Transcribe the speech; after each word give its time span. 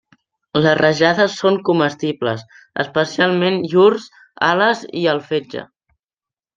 Les 0.61 0.77
rajades 0.79 1.35
són 1.41 1.59
comestibles, 1.67 2.43
especialment 2.87 3.63
llurs 3.77 4.11
ales 4.53 4.85
i 5.05 5.09
el 5.17 5.27
fetge. 5.33 5.69